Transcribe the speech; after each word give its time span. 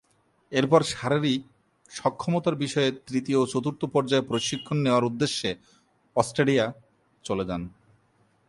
এরপর, 0.51 0.81
শারীরিক 0.93 1.41
সক্ষমতার 1.91 2.55
বিষয়ে 2.55 2.89
তৃতীয় 3.07 3.37
ও 3.41 3.45
চতুর্থ 3.45 3.81
পর্যায়ে 3.85 4.27
প্রশিক্ষণ 4.27 4.77
নেয়ার 4.81 5.07
উদ্দেশ্যে 5.09 5.49
অস্ট্রেলিয়া 6.15 6.65
চলে 7.25 7.43
যান। 7.45 7.61